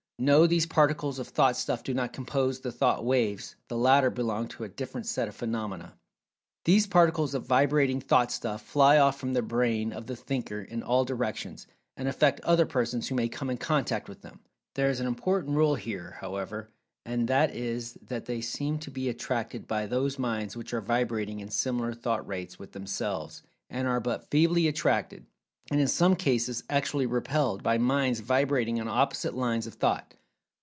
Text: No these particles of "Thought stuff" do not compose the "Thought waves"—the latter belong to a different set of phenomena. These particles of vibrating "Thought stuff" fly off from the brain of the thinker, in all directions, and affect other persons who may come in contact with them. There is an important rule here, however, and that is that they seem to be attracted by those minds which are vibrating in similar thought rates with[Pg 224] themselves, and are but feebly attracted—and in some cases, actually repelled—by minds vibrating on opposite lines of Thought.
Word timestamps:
No 0.23 0.45
these 0.45 0.67
particles 0.67 1.17
of 1.17 1.27
"Thought 1.29 1.57
stuff" 1.57 1.83
do 1.83 1.95
not 1.95 2.13
compose 2.13 2.59
the 2.59 2.71
"Thought 2.71 3.03
waves"—the 3.03 3.75
latter 3.75 4.11
belong 4.11 4.47
to 4.49 4.63
a 4.63 4.69
different 4.69 5.07
set 5.07 5.27
of 5.27 5.35
phenomena. 5.35 5.97
These 6.63 6.85
particles 6.85 7.33
of 7.33 7.47
vibrating 7.47 7.99
"Thought 8.01 8.31
stuff" 8.31 8.61
fly 8.61 8.99
off 8.99 9.19
from 9.19 9.33
the 9.33 9.41
brain 9.41 9.91
of 9.91 10.05
the 10.05 10.15
thinker, 10.15 10.61
in 10.61 10.83
all 10.83 11.05
directions, 11.05 11.65
and 11.97 12.07
affect 12.07 12.39
other 12.41 12.67
persons 12.67 13.07
who 13.07 13.15
may 13.15 13.29
come 13.29 13.49
in 13.49 13.57
contact 13.57 14.07
with 14.07 14.21
them. 14.21 14.41
There 14.75 14.91
is 14.91 14.99
an 14.99 15.07
important 15.07 15.55
rule 15.57 15.73
here, 15.73 16.17
however, 16.21 16.69
and 17.03 17.27
that 17.27 17.55
is 17.55 17.93
that 17.99 18.25
they 18.27 18.41
seem 18.41 18.77
to 18.81 18.91
be 18.91 19.09
attracted 19.09 19.67
by 19.67 19.87
those 19.87 20.19
minds 20.19 20.55
which 20.55 20.71
are 20.71 20.81
vibrating 20.81 21.39
in 21.39 21.49
similar 21.49 21.93
thought 21.95 22.27
rates 22.27 22.57
with[Pg 22.59 22.73
224] 22.73 22.79
themselves, 22.79 23.43
and 23.71 23.87
are 23.87 23.99
but 23.99 24.29
feebly 24.29 24.67
attracted—and 24.67 25.79
in 25.79 25.87
some 25.87 26.17
cases, 26.17 26.63
actually 26.69 27.05
repelled—by 27.05 27.77
minds 27.77 28.19
vibrating 28.19 28.81
on 28.81 28.89
opposite 28.89 29.33
lines 29.33 29.65
of 29.65 29.73
Thought. 29.75 30.15